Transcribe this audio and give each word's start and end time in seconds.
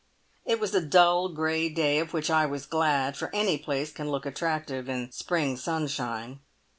It 0.45 0.59
was 0.59 0.73
a 0.73 0.81
dull, 0.83 1.29
grey 1.29 1.69
day, 1.69 1.99
of 1.99 2.11
which 2.11 2.31
I 2.31 2.47
was 2.47 2.65
glad, 2.65 3.15
for 3.15 3.29
any 3.35 3.59
place 3.59 3.91
can 3.91 4.09
look 4.09 4.25
attractive 4.25 4.89
in 4.89 5.11
spring 5.11 5.57
sunshine. 5.57 6.39